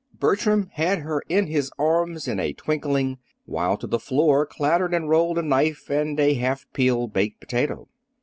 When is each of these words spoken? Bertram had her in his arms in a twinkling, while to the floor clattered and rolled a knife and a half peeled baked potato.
Bertram 0.19 0.67
had 0.73 1.01
her 1.03 1.21
in 1.29 1.45
his 1.45 1.69
arms 1.77 2.27
in 2.27 2.39
a 2.39 2.53
twinkling, 2.53 3.19
while 3.45 3.77
to 3.77 3.85
the 3.85 3.99
floor 3.99 4.47
clattered 4.47 4.95
and 4.95 5.07
rolled 5.09 5.37
a 5.37 5.43
knife 5.43 5.91
and 5.91 6.19
a 6.19 6.33
half 6.33 6.65
peeled 6.73 7.13
baked 7.13 7.39
potato. 7.39 7.87